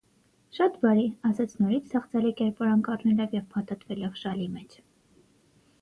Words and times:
-Շատ 0.57 0.79
բարի,- 0.85 1.11
ասաց 1.31 1.53
նորից 1.65 1.93
թախծալի 1.93 2.33
կերպարանք 2.41 2.91
առնելով 2.97 3.39
և 3.41 3.47
փաթաթվելով 3.55 4.21
շալի 4.25 4.53
մեջ: 4.59 4.79